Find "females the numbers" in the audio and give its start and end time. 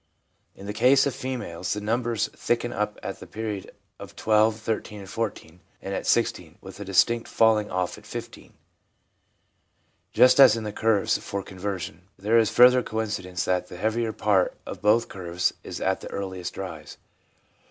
1.13-2.27